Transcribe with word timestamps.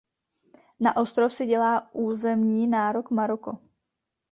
Na 0.79 0.93
ostrov 0.97 1.31
si 1.33 1.45
dělá 1.45 1.89
územní 1.95 2.67
nárok 2.67 3.11
Maroko. 3.11 3.57